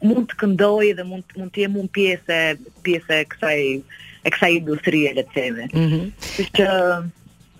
mund 0.10 0.26
të 0.30 0.36
këndoj 0.42 0.86
dhe 0.98 1.04
mund 1.12 1.26
mund 1.38 1.52
të 1.54 1.60
jem 1.62 1.74
mund 1.78 1.90
pjesë 1.96 2.40
pjesë 2.84 3.16
kësaj 3.32 3.60
uh, 3.78 3.86
e 4.26 4.32
kësaj 4.34 4.56
industrie 4.58 5.12
le 5.14 5.24
të 5.26 5.38
themë. 5.38 5.68
Ëh. 5.82 5.98
Siç 6.38 6.52
që 6.62 6.70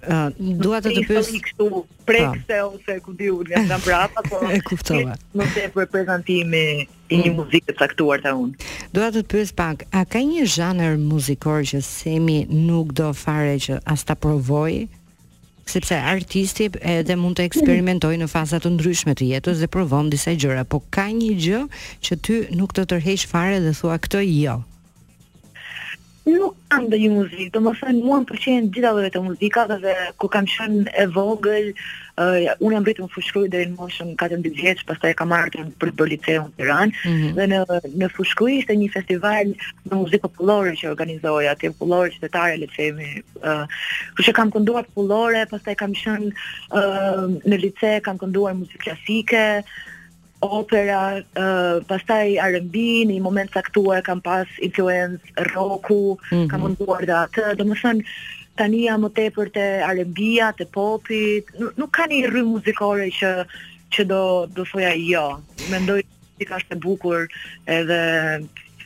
Uh, 0.06 0.30
dua 0.62 0.78
të 0.86 0.92
të 0.94 1.02
pyes 1.08 1.30
këtu 1.42 1.68
prekse 2.06 2.44
po. 2.60 2.76
ose 2.76 3.00
ku 3.02 3.16
diu 3.18 3.40
nga 3.42 3.58
nga 3.66 3.78
brapa 3.82 4.22
po 4.28 4.38
e 4.54 4.60
kuptova 4.62 5.16
mos 5.34 5.56
e 5.58 5.64
për 5.74 5.88
prezantim 5.90 6.54
i 6.54 6.68
një 7.10 7.32
mm. 7.32 7.40
muzike 7.40 7.72
të 7.74 7.80
caktuar 7.80 8.22
ta 8.22 8.36
un 8.38 8.52
dua 8.94 9.08
të 9.10 9.24
të 9.24 9.32
pyes 9.34 9.54
pak 9.58 9.88
a 9.90 10.04
ka 10.06 10.22
një 10.22 10.46
zhanër 10.58 11.00
muzikor 11.02 11.66
që 11.72 11.82
semi 11.82 12.36
nuk 12.68 12.94
do 13.00 13.10
fare 13.18 13.58
që 13.66 13.80
as 13.96 14.06
ta 14.06 14.14
provoj 14.14 14.86
sepse 15.74 15.98
artisti 16.14 16.70
edhe 16.86 17.18
mund 17.18 17.42
të 17.42 17.50
eksperimentojë 17.50 18.22
në 18.22 18.30
faza 18.36 18.62
të 18.62 18.76
ndryshme 18.76 19.18
të 19.18 19.32
jetës 19.34 19.66
dhe 19.66 19.72
provon 19.78 20.14
disa 20.14 20.38
gjëra 20.38 20.68
por 20.70 20.86
ka 20.94 21.10
një 21.18 21.34
gjë 21.48 21.64
që 22.06 22.22
ty 22.28 22.38
nuk 22.62 22.78
të 22.78 22.86
tërhiq 22.94 23.26
fare 23.34 23.58
dhe 23.66 23.74
thua 23.82 23.98
këtë 24.06 24.22
jo 24.30 24.62
nuk 26.26 26.56
kam 26.74 26.88
dhe 26.90 26.98
një 27.04 27.10
muzikë, 27.14 27.52
të 27.54 27.60
më 27.62 27.72
thënë, 27.80 28.02
mua 28.02 28.18
më 28.22 28.28
përqenë 28.32 28.70
gjitha 28.74 28.92
dhe 28.98 29.10
të 29.14 29.22
muzika, 29.26 29.66
dhe 29.70 29.94
kur 30.20 30.32
kam 30.34 30.48
shënë 30.50 30.82
e 31.04 31.06
vogël, 31.14 31.68
uh, 32.22 32.40
unë 32.66 32.72
jam 32.74 32.88
rritë 32.90 33.06
më 33.06 33.12
fushkuj 33.14 33.44
dhe 33.54 33.62
në 33.70 33.76
moshën 33.78 34.10
14 34.18 34.58
vjeqë, 34.58 34.88
pas 34.90 34.98
ta 35.04 35.12
e 35.14 35.18
kam 35.20 35.36
artë 35.38 35.62
në 35.62 35.76
për 35.82 35.94
të 36.00 36.08
liceu 36.16 36.48
në 36.48 36.54
Tiranë, 36.58 36.92
mm 37.06 37.14
-hmm. 37.14 37.32
dhe 37.38 37.48
në, 37.52 37.94
në 38.02 38.10
fushkruj 38.18 38.56
ishte 38.58 38.74
një 38.82 38.90
festival 38.98 39.54
në 39.92 40.02
muzikë 40.02 40.26
popullore 40.26 40.74
që 40.82 40.90
organizoja, 40.96 41.54
të 41.62 41.70
popullore 41.76 42.10
që 42.16 42.20
të 42.26 42.30
tare, 42.34 42.58
le 42.58 42.68
të 42.68 42.76
themi, 42.80 43.12
uh, 43.46 43.66
që 44.26 44.32
kam 44.34 44.50
kënduar 44.52 44.90
popullore, 44.90 45.46
pas 45.46 45.62
ta 45.64 45.72
e 45.72 45.76
kam 45.82 45.94
shënë 45.94 46.30
uh, 46.74 47.26
në 47.50 47.62
lice, 47.62 48.00
kam 48.02 48.18
kënduar 48.18 48.58
muzikë 48.58 48.84
klasike, 48.88 49.62
opera, 50.52 51.22
uh, 51.38 51.80
pastaj 51.90 52.38
R&B, 52.38 53.06
një 53.10 53.20
moment 53.24 53.50
saktuar 53.54 54.04
kam 54.06 54.22
pas 54.22 54.48
influence 54.62 55.22
rocku, 55.56 56.18
mm 56.18 56.20
-hmm. 56.32 56.48
kam 56.52 56.60
munduar 56.62 57.02
dhe 57.06 57.16
atë, 57.26 57.44
do 57.58 57.64
më 57.66 57.76
thënë, 57.82 58.02
tani 58.58 58.82
jam 58.88 59.02
më 59.02 59.10
tepër 59.18 59.48
te 59.52 59.66
rb 59.84 60.18
a 60.48 60.52
te 60.54 60.66
popi, 60.66 61.44
nuk 61.78 61.92
ka 61.92 62.04
një 62.08 62.30
rrymë 62.30 62.52
muzikore 62.56 63.08
që 63.20 63.30
që 63.94 64.02
do 64.08 64.24
do 64.56 64.62
thoja 64.72 64.94
jo. 64.96 65.40
Mendoj 65.72 66.00
se 66.38 66.46
ka 66.46 66.56
është 66.60 66.76
bukur 66.84 67.28
edhe 67.68 68.00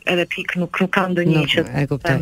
edhe 0.05 0.25
pik 0.25 0.49
nuk 0.55 0.73
nuk 0.81 0.91
ka 0.91 1.03
ndonjë 1.09 1.43
që 1.51 1.59
e 1.81 1.87
kuptoj. 1.89 2.19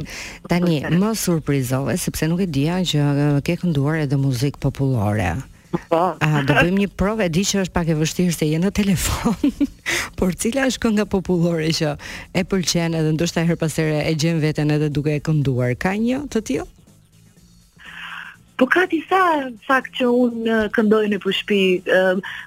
Tani 0.50 0.76
më 1.02 1.10
surprizove 1.16 1.94
sepse 1.98 2.24
nuk 2.28 2.40
e 2.42 2.46
dija 2.58 2.76
që 2.92 3.00
ke 3.46 3.54
kënduar 3.62 3.96
edhe 4.04 4.16
muzikë 4.28 4.60
popullore. 4.60 5.32
Po. 5.88 6.00
A 6.22 6.30
do 6.48 6.54
bëjmë 6.56 6.80
një 6.84 6.88
provë 7.00 7.26
e 7.28 7.32
di 7.34 7.42
që 7.48 7.66
është 7.66 7.74
pak 7.76 7.90
e 7.92 7.96
vështirë 8.00 8.34
se 8.36 8.48
jenë 8.48 8.70
në 8.70 8.72
telefon, 8.76 9.66
por 10.20 10.32
cila 10.40 10.66
është 10.70 10.82
kënga 10.86 11.06
popullore 11.12 11.68
që 11.76 11.92
e 12.40 12.44
pëlqen 12.48 12.96
edhe 12.96 13.12
ndoshta 13.16 13.44
her 13.48 13.58
pas 13.60 13.76
here 13.80 14.00
e 14.08 14.14
gjen 14.20 14.40
veten 14.44 14.72
edhe 14.72 14.88
duke 14.96 15.12
e 15.12 15.20
kënduar? 15.28 15.76
Ka 15.80 15.96
një 16.00 16.24
të 16.32 16.44
tillë? 16.50 16.68
Po 18.58 18.66
ka 18.74 18.88
sa 19.10 19.22
fakt 19.68 19.92
që 20.00 20.08
un 20.10 20.48
këndoj 20.74 21.04
në 21.12 21.20
pushpi. 21.22 21.60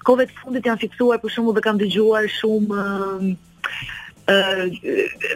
Kove 0.09 0.27
të 0.27 0.35
fundit 0.41 0.67
janë 0.67 0.83
fiksuar 0.89 1.21
për 1.23 1.31
shumë 1.37 1.55
dhe 1.59 1.63
kam 1.67 1.79
dëgjuar 1.79 2.27
shumë 2.35 2.87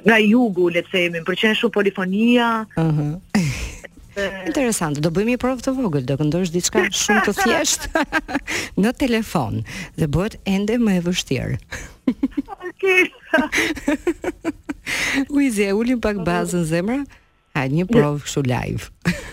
nga 0.07 0.19
jugu, 0.23 0.69
le 0.75 0.83
të 0.87 0.91
themi, 0.91 1.23
më 1.27 1.39
shumë 1.61 1.75
polifonia. 1.77 2.51
Uh 2.75 2.93
-huh. 2.95 3.64
Interesant, 4.47 5.01
do 5.03 5.11
bëjmë 5.11 5.33
një 5.35 5.39
provë 5.43 5.65
të 5.65 5.73
vogël, 5.75 6.05
do 6.07 6.15
këndosh 6.19 6.53
diçka 6.55 6.85
shumë 6.95 7.23
të 7.27 7.33
thjeshtë 7.41 8.03
në 8.85 8.93
telefon 9.01 9.57
dhe 9.99 10.07
bëhet 10.17 10.37
ende 10.53 10.77
më 10.83 10.99
e 11.01 11.05
vështirë. 11.07 11.57
Okej. 12.61 13.05
Uizi, 15.35 15.65
e 15.67 15.73
ulim 15.75 16.01
pak 16.05 16.21
bazën 16.27 16.67
zemra. 16.69 17.01
Ha 17.57 17.65
një 17.73 17.89
provë 17.91 18.23
kështu 18.27 18.45
live. 18.47 18.93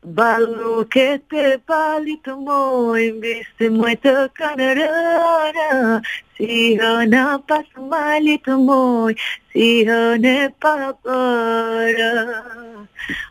Baluket 0.00 1.26
ke 1.28 1.42
te 1.58 1.58
pali 1.70 2.14
të 2.24 2.32
moj, 2.46 3.02
mbisë 3.18 3.68
moj 3.74 3.92
të 4.02 4.14
kanë 4.38 4.68
rëra, 4.78 5.98
si 6.38 6.72
hëna 6.80 7.26
pas 7.50 7.68
malit 7.90 8.40
të 8.48 8.56
moj, 8.64 9.12
si 9.52 9.70
hëne 9.88 10.38
pa 10.60 10.74
përë. 11.04 12.59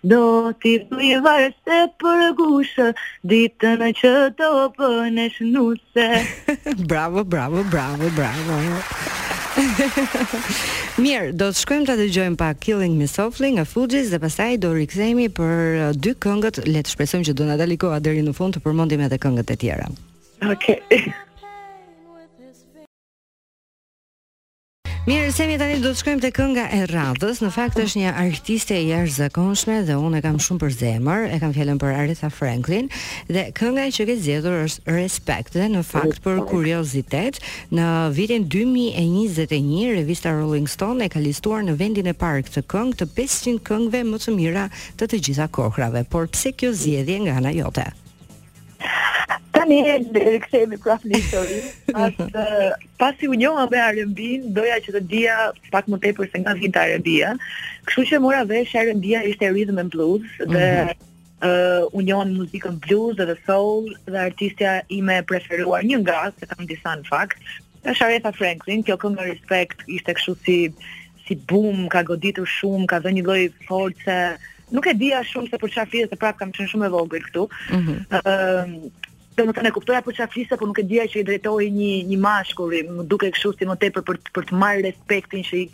do 0.08 0.22
t'i 0.63 0.75
dhuj 0.88 1.10
varë 1.25 1.51
se 1.58 1.80
përgushë, 2.01 2.88
ditë 3.27 3.74
ditën 3.82 4.00
që 4.00 4.13
të 4.39 4.50
pënesh 4.80 5.42
nuse. 5.51 6.08
bravo, 6.92 7.24
bravo, 7.25 7.65
bravo, 7.74 8.10
bravo. 8.15 8.60
Mirë, 11.04 11.36
do 11.36 11.51
të 11.51 11.60
shkojmë 11.62 11.86
të 11.89 11.96
dëgjojmë 12.01 12.39
pa 12.39 12.50
Killing 12.60 12.96
Me 13.00 13.08
Softly 13.08 13.54
nga 13.56 13.63
Fugees 13.68 14.12
dhe 14.12 14.20
pastaj 14.24 14.50
do 14.63 14.74
rikthehemi 14.75 15.30
për 15.36 15.56
uh, 15.60 15.92
dy 15.96 16.15
këngët, 16.25 16.63
Letë 16.68 16.89
të 16.89 16.96
shpresojmë 16.96 17.30
që 17.30 17.38
do 17.39 17.48
na 17.48 17.60
dalë 17.60 17.80
koha 17.84 18.01
deri 18.04 18.24
në 18.27 18.36
fund 18.36 18.56
të 18.60 18.63
përmendim 18.68 19.08
edhe 19.08 19.20
këngët 19.20 19.56
e 19.56 19.60
tjera. 19.63 19.92
Okej. 20.48 20.82
Okay. 20.84 21.14
Mirë, 25.06 25.28
se 25.38 25.46
mi 25.46 25.54
tani 25.62 25.76
do 25.84 25.92
të 25.94 26.00
shkojmë 26.00 26.22
të 26.24 26.30
kënga 26.34 26.62
e 26.74 26.78
radhës 26.90 27.38
Në 27.44 27.50
fakt 27.54 27.78
është 27.84 28.00
një 28.00 28.12
artiste 28.24 28.74
e 28.74 28.80
jash 28.88 29.12
zakonshme 29.20 29.76
Dhe 29.86 29.94
unë 30.02 30.18
e 30.18 30.22
kam 30.26 30.40
shumë 30.42 30.62
për 30.64 30.72
zemër 30.80 31.26
E 31.36 31.36
kam 31.44 31.52
fjellën 31.54 31.78
për 31.84 31.92
Aretha 31.94 32.30
Franklin 32.34 32.88
Dhe 33.30 33.44
kënga 33.60 33.84
e 33.86 33.92
që 34.00 34.08
ke 34.10 34.16
zjedhur 34.24 34.56
është 34.64 34.96
Respect 34.96 35.54
Dhe 35.60 35.68
në 35.76 35.84
fakt 35.86 36.24
për 36.26 36.42
kuriozitet 36.50 37.38
Në 37.78 37.86
vitin 38.18 38.48
2021 38.56 40.00
Revista 40.00 40.32
Rolling 40.40 40.66
Stone 40.74 41.06
e 41.06 41.12
ka 41.14 41.22
listuar 41.22 41.62
në 41.70 41.78
vendin 41.84 42.10
e 42.10 42.16
park 42.26 42.50
të 42.56 42.64
këng 42.74 42.98
Të 43.04 43.08
500 43.22 43.62
këngve 43.70 44.02
më 44.10 44.22
të 44.26 44.34
mira 44.42 44.66
të 44.98 45.06
të 45.14 45.22
gjitha 45.30 45.46
kohrave 45.60 46.02
Por 46.16 46.26
pse 46.34 46.56
kjo 46.58 46.74
zjedhje 46.82 47.20
nga 47.28 47.38
ana 47.44 47.54
jote? 47.62 47.86
tani 49.65 49.81
e 50.19 50.39
kthehemi 50.43 50.77
prapë 50.84 51.10
në 51.10 51.19
histori. 51.19 51.60
Atë 51.95 52.45
pasi 53.01 53.29
u 53.31 53.38
njoha 53.39 53.65
me 53.72 53.79
Arëmbin, 53.81 54.50
doja 54.55 54.77
që 54.86 54.93
të 54.95 55.01
dija 55.10 55.38
pak 55.74 55.89
më 55.91 56.00
tepër 56.05 56.29
se 56.31 56.41
nga 56.43 56.53
vinte 56.60 56.81
Arëmbia. 56.81 57.34
Kështu 57.89 58.05
që 58.12 58.22
mora 58.24 58.45
vesh 58.50 58.75
Arëmbia 58.81 59.24
ishte 59.31 59.50
rhythm 59.55 59.81
and 59.84 59.93
blues 59.98 60.25
dhe 60.39 60.50
mm 60.50 60.88
-hmm. 60.88 61.12
Uh, 61.45 61.86
union 62.00 62.27
muzikën 62.41 62.79
blues 62.86 63.17
dhe 63.19 63.36
soul 63.45 63.89
dhe 64.05 64.17
artistja 64.17 64.72
ime 64.89 65.17
preferuar 65.29 65.84
një 65.84 65.98
nga 66.01 66.22
se 66.39 66.45
kam 66.50 66.65
disa 66.65 66.95
në 66.95 67.03
fakt 67.10 67.38
është 67.84 68.05
Aretha 68.05 68.31
Franklin 68.31 68.84
kjo 68.84 68.95
këngë 68.98 69.25
respect 69.29 69.77
ishte 69.98 70.13
këshu 70.15 70.34
si 70.45 70.57
si 71.25 71.34
boom 71.50 71.89
ka 71.91 72.01
goditur 72.07 72.48
shumë 72.57 72.86
ka 72.91 73.00
dhënë 73.03 73.17
një 73.19 73.24
lloj 73.27 73.41
force 73.67 74.19
nuk 74.72 74.86
e 74.88 74.93
dija 75.01 75.19
shumë 75.24 75.50
se 75.50 75.60
për 75.62 75.72
çfarë 75.74 75.91
fillet 75.91 76.15
e 76.15 76.22
prap 76.24 76.38
kam 76.39 76.51
qenë 76.55 76.72
shumë 76.72 76.86
e 76.88 76.93
vogël 76.95 77.24
këtu 77.27 77.43
mm 77.72 77.79
-hmm. 77.81 78.79
Dhe 79.36 79.44
më 79.48 79.51
thënë 79.56 79.68
e 79.70 79.74
kuptoja 79.75 80.00
për 80.04 80.15
qa 80.18 80.25
flisa, 80.32 80.56
po 80.60 80.68
nuk 80.70 80.77
e 80.80 80.84
dhja 80.88 81.06
që 81.12 81.18
i 81.22 81.25
drejtoj 81.27 81.65
një, 81.77 81.89
një 82.12 82.20
mashkulli, 82.24 82.80
më 82.88 83.04
duke 83.12 83.27
këshu 83.36 83.50
si 83.60 83.68
më 83.68 83.75
tepër 83.82 84.06
për, 84.08 84.20
për, 84.38 84.46
të 84.51 84.60
marrë 84.62 84.84
respektin 84.86 85.44
që 85.48 85.58
i, 85.60 85.65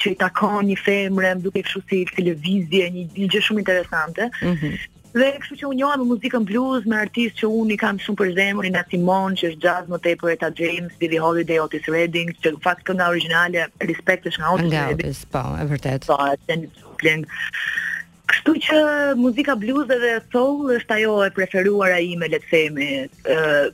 që 0.00 0.08
i 0.14 0.16
takon 0.22 0.70
një 0.70 0.78
femre, 0.80 1.34
më 1.36 1.44
duke 1.44 1.60
këshu 1.66 1.82
si 1.90 1.98
televizje, 2.16 2.86
një, 2.96 3.04
një 3.18 3.28
gjë 3.36 3.42
shumë 3.48 3.62
interesante. 3.66 4.30
Mm 4.40 4.56
-hmm. 4.56 4.88
Dhe 5.20 5.28
kështu 5.42 5.58
që 5.60 5.68
unë 5.68 5.80
njohem 5.82 6.00
me 6.00 6.08
muzikën 6.14 6.46
blues, 6.50 6.86
me 6.88 6.96
artist 7.02 7.36
që 7.42 7.52
unë 7.60 7.74
i 7.76 7.80
kam 7.84 8.00
shumë 8.00 8.20
për 8.22 8.32
zemrën, 8.40 8.80
a 8.80 8.84
Simon, 8.88 9.36
që 9.40 9.48
është 9.50 9.62
jazz 9.66 9.92
më 9.92 9.98
tepër 10.06 10.32
e 10.32 10.40
ta 10.40 10.48
James, 10.60 10.92
Billy 11.00 11.20
Holiday, 11.24 11.60
Otis 11.60 11.84
Redding, 11.94 12.32
që 12.40 12.54
në 12.56 12.64
fakt 12.64 12.82
kënda 12.88 13.12
origjinale 13.12 13.68
respekt 13.90 14.24
është 14.26 14.40
nga 14.40 14.52
Otis 14.56 14.72
Redding. 14.72 15.04
po, 15.34 15.38
është 15.60 15.70
vërtet. 15.72 16.02
Po, 16.08 16.16
e 16.32 16.34
të 16.48 17.26
Kështu 18.30 18.52
që 18.64 18.80
muzika 19.18 19.56
blues 19.58 19.88
dhe 19.88 20.18
soul 20.34 20.70
është 20.78 20.96
ajo 20.98 21.14
e 21.26 21.30
preferuara 21.38 21.98
ime, 22.10 22.28
le 22.30 22.38
të 22.42 22.50
themi. 22.52 22.90
ë 23.24 23.72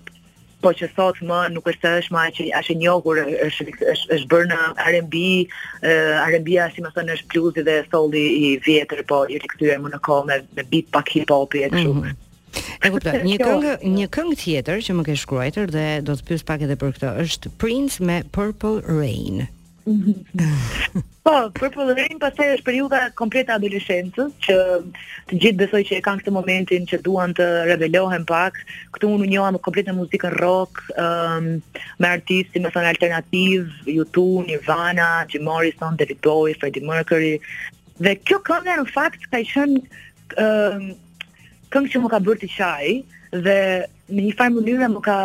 po 0.65 0.73
që 0.79 0.89
sot 0.91 1.21
më 1.23 1.43
nuk 1.55 1.69
është 1.71 1.91
është 2.01 2.15
më 2.15 2.23
që 2.37 2.45
është 2.61 2.73
e 2.75 2.79
njohur 2.81 3.19
është 3.47 3.75
është 3.93 4.15
është 4.17 4.31
bërë 4.33 4.49
në 4.53 4.63
R&B, 4.87 5.21
R&B-a 5.91 6.67
si 6.75 6.83
më 6.83 6.91
thënë 6.97 7.15
është 7.19 7.29
bluesi 7.35 7.63
dhe 7.69 7.77
soul-i 7.93 8.57
vjetër, 8.67 9.05
po 9.13 9.21
i 9.31 9.39
rikthyer 9.45 9.79
më 9.85 9.93
në 9.95 10.01
kohë 10.09 10.27
me, 10.33 10.41
me 10.57 10.65
beat 10.73 10.91
pak 10.97 11.13
hip-hopi 11.15 11.63
e 11.63 11.69
kështu. 11.77 11.93
Mm 11.95 12.01
-hmm. 12.01 12.17
E 12.89 12.91
kuptoj. 12.95 13.19
Një 13.29 13.39
këngë, 13.43 13.77
një 14.01 14.09
këngë 14.17 14.37
tjetër 14.43 14.81
që 14.87 14.93
më 14.99 15.03
ke 15.09 15.15
shkruar 15.15 15.71
dhe 15.77 15.87
do 16.09 16.13
të 16.19 16.27
pyes 16.29 16.43
pak 16.49 16.63
edhe 16.67 16.77
për 16.81 16.95
këtë, 16.97 17.13
është 17.23 17.55
Prince 17.61 18.01
me 18.03 18.17
Purple 18.35 18.81
Rain. 18.89 19.47
po, 21.25 21.33
për 21.57 21.71
pëllërin, 21.75 22.19
pas 22.21 22.35
është 22.45 22.65
periuda 22.67 22.99
kompleta 23.19 23.57
adolescencës, 23.59 24.33
që 24.45 24.57
të 25.31 25.39
gjithë 25.43 25.61
besoj 25.63 25.81
që 25.89 25.97
e 25.99 26.03
kanë 26.05 26.23
këtë 26.23 26.35
momentin 26.37 26.87
që 26.91 27.01
duan 27.07 27.35
të 27.37 27.47
rebelohen 27.71 28.27
pak, 28.29 28.59
këtu 28.97 29.11
unë 29.17 29.29
njoha 29.33 29.51
më 29.57 29.63
kompletë 29.65 29.93
në 29.93 29.97
muzikën 30.01 30.35
rock, 30.43 30.83
um, 31.01 31.49
me 32.03 32.11
artisti, 32.11 32.63
me 32.65 32.73
thënë 32.75 32.93
alternativ, 32.93 33.69
U2, 33.95 34.27
Nirvana, 34.51 35.09
Jim 35.33 35.47
Morrison, 35.49 35.97
David 36.01 36.21
Bowie, 36.27 36.57
Freddie 36.61 36.85
Mercury, 36.89 37.37
dhe 38.03 38.17
kjo 38.23 38.43
këngë 38.47 38.79
në 38.83 38.89
fakt 38.95 39.25
ka 39.33 39.41
i 39.43 39.47
shënë 39.49 39.79
um, 40.45 40.91
këngë 41.75 41.95
që 41.95 42.03
më 42.05 42.11
ka 42.15 42.23
bërë 42.29 42.45
të 42.45 42.53
qaj, 42.57 42.99
dhe 43.33 43.57
në 44.09 44.23
një 44.25 44.33
farë 44.39 44.53
mënyrë 44.55 44.87
më 44.93 45.01
ka 45.05 45.17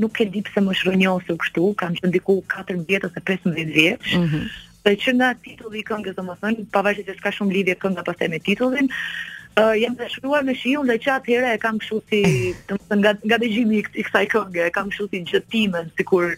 nuk 0.00 0.20
e 0.22 0.26
di 0.32 0.40
pse 0.46 0.62
më 0.64 0.76
shrënjosu 0.80 1.36
kështu, 1.42 1.64
kam 1.76 1.96
qenë 1.98 2.12
diku 2.14 2.38
14 2.54 2.86
vjet 2.88 3.04
ose 3.08 3.20
15 3.20 3.76
vjet. 3.76 4.08
Ëh. 4.16 4.34
Mm 4.34 4.48
Dhe 4.80 4.94
që 4.96 5.12
nga 5.18 5.26
titulli 5.44 5.82
i 5.82 5.84
këngës, 5.84 6.14
domethënë, 6.16 6.62
pavarësisht 6.72 7.10
se 7.10 7.14
s'ka 7.18 7.28
shumë 7.36 7.52
lidhje 7.52 7.74
kënga 7.82 8.00
pastaj 8.06 8.30
me 8.32 8.38
titullin, 8.40 8.86
ë 9.60 9.60
uh, 9.60 9.74
jam 9.76 9.92
dashuruar 9.98 10.40
me 10.48 10.54
shiun 10.56 10.88
dhe 10.88 10.96
çat 11.04 11.26
herë 11.28 11.50
e 11.52 11.58
kam 11.60 11.76
kështu 11.82 11.98
si, 12.08 12.22
domethënë, 12.70 13.00
nga 13.04 13.12
nga 13.28 13.38
dëgjimi 13.42 13.82
i 13.84 14.04
kësaj 14.06 14.24
këngë, 14.32 14.70
kam 14.72 14.88
kështu 14.88 15.10
si 15.12 15.20
gjetimin 15.28 15.92
sikur 16.00 16.32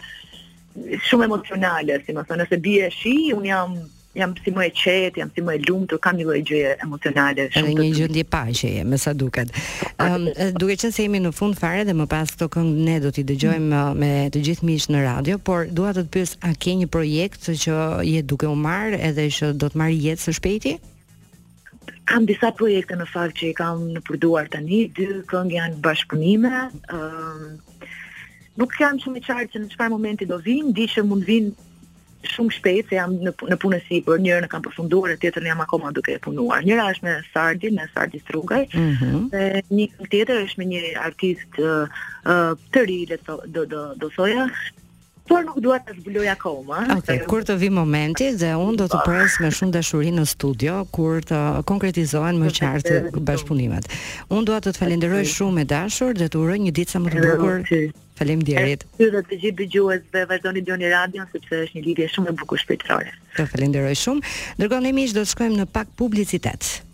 shumë 1.07 1.29
emocionale, 1.29 2.00
si 2.02 2.19
më 2.19 2.26
thonë, 2.26 2.41
nëse 2.49 2.59
bie 2.67 2.91
shi, 2.97 3.14
un 3.38 3.47
jam 3.47 3.79
jam 4.12 4.33
si 4.37 4.50
më 4.52 4.64
e 4.69 4.73
qetë, 4.76 5.21
jam 5.21 5.31
si 5.35 5.40
më 5.45 5.54
e 5.57 5.61
lumtur, 5.69 5.99
kam 6.04 6.19
një 6.21 6.26
lloj 6.28 6.40
gjëje 6.50 6.73
emocionale 6.85 7.47
shumë 7.54 7.75
të 7.78 7.85
një 7.87 7.97
gjendje 7.99 8.25
paqeje, 8.35 8.83
me 8.92 8.99
sa 9.00 9.14
duket. 9.16 9.52
Ëm 10.04 10.26
um, 10.28 10.57
duke 10.61 10.76
qenë 10.83 10.97
se 10.97 11.07
jemi 11.07 11.21
në 11.25 11.33
fund 11.37 11.57
fare 11.59 11.87
dhe 11.88 11.95
më 11.97 12.07
pas 12.12 12.33
këto 12.35 12.49
këngë 12.52 12.85
ne 12.88 12.97
do 13.07 13.12
t'i 13.16 13.25
dëgjojmë 13.31 13.71
mm. 13.71 14.02
me 14.02 14.11
të 14.35 14.42
gjithë 14.50 14.69
miqtë 14.69 14.95
në 14.95 15.02
radio, 15.09 15.38
por 15.49 15.64
dua 15.73 15.95
të 15.97 16.04
të 16.04 16.12
pyes 16.16 16.35
a 16.45 16.52
ke 16.52 16.75
një 16.83 16.90
projekt 16.92 17.49
që 17.49 17.76
je 18.11 18.23
duke 18.33 18.49
u 18.52 18.57
marr 18.66 18.99
edhe 18.99 19.25
që 19.38 19.54
do 19.62 19.73
të 19.73 19.81
marr 19.81 19.97
jetë 19.97 20.26
së 20.28 20.37
shpejti? 20.40 20.75
Kam 22.12 22.28
disa 22.28 22.52
projekte 22.52 22.97
në 22.99 23.09
fakt 23.09 23.40
që 23.40 23.49
i 23.49 23.57
kam 23.57 23.87
në 23.97 24.02
përduar 24.07 24.52
tani, 24.52 24.85
dy 24.97 25.09
këngë 25.31 25.57
janë 25.57 25.81
bashkëpunime, 25.88 26.64
ëm 26.92 26.97
um, 27.00 27.50
nuk 28.61 28.75
jam 28.76 28.99
shumë 29.00 29.23
i 29.23 29.25
qartë 29.25 29.52
se 29.57 29.61
në 29.62 29.71
çfarë 29.73 29.95
momenti 29.95 30.26
do 30.28 30.37
vinë, 30.45 30.75
di 30.76 30.85
që 30.92 31.07
mund 31.09 31.25
vinë 31.25 31.71
shumë 32.31 32.55
shpejt 32.57 32.91
se 32.91 32.97
jam 32.99 33.14
në 33.26 33.33
në 33.52 33.57
punë 33.62 33.79
sipër, 33.87 34.21
njërin 34.26 34.47
e 34.47 34.50
kam 34.52 34.64
përfunduar, 34.67 35.14
E 35.14 35.19
tjetrin 35.23 35.49
jam 35.50 35.62
akoma 35.64 35.93
duke 35.97 36.14
e 36.17 36.21
punuar. 36.26 36.62
Njëra 36.64 36.87
është 36.95 37.09
me 37.09 37.14
Sardi, 37.33 37.73
me 37.79 37.88
Sardi 37.95 38.21
Strugaj, 38.25 38.62
mm 38.73 38.93
-hmm. 38.95 39.25
dhe 39.33 39.62
një 39.79 39.87
tjetër 40.12 40.45
është 40.45 40.59
me 40.62 40.67
një 40.73 40.81
artist 41.09 41.59
uh, 41.62 42.55
të 42.73 42.87
ri, 42.91 43.00
le 43.11 43.19
të 43.26 43.41
do 43.55 43.67
do 43.67 43.83
do 44.02 44.11
thoja, 44.17 44.47
por 45.29 45.45
nuk 45.47 45.59
duhet 45.62 45.85
të 45.87 45.95
zbuloj 46.00 46.26
akoma. 46.33 46.83
Okej, 46.97 47.21
kur 47.31 47.45
të 47.47 47.57
vi 47.61 47.69
momenti 47.73 48.31
dhe 48.41 48.52
unë 48.59 48.79
do 48.83 48.88
të 48.91 49.02
pres 49.07 49.37
me 49.43 49.50
shumë 49.55 49.76
dashuri 49.76 50.11
në 50.17 50.25
studio 50.33 50.81
kur 50.95 51.23
të 51.29 51.41
konkretizohen 51.69 52.41
më 52.43 52.50
qartë 52.59 52.97
po. 53.12 53.23
bashkëpunimet. 53.29 53.88
Unë 54.35 54.47
dua 54.50 54.61
të 54.64 54.73
të 54.75 54.83
falenderoj 54.83 55.23
shumë 55.35 55.62
e 55.62 55.69
dashur 55.75 56.17
dhe 56.19 56.29
të 56.33 56.43
uroj 56.43 56.59
një 56.67 56.75
ditë 56.79 56.95
sa 56.95 57.02
më 57.05 57.14
të 57.14 57.21
bukur. 57.26 57.91
Faleminderit. 58.23 58.83
Ju 59.00 59.09
do 59.14 59.23
të 59.26 59.37
gjithë 59.41 59.57
dëgjuesve 59.62 60.25
vazhdoni 60.31 60.61
dëgjoni 60.62 60.91
radion 60.93 61.26
sepse 61.33 61.62
është 61.67 61.79
një 61.79 61.85
lidhje 61.88 62.07
shumë 62.17 62.31
e 62.33 62.37
bukur 62.43 62.61
shpirtërore. 62.64 63.12
Të 63.38 63.47
falenderoj 63.55 63.97
shumë. 64.05 64.33
Ndërkohë 64.61 64.85
ne 64.87 64.93
miq 64.99 65.14
do 65.17 65.23
të 65.25 65.33
shkojmë 65.37 65.61
në 65.62 65.69
pak 65.79 65.95
publicitet. 65.99 66.91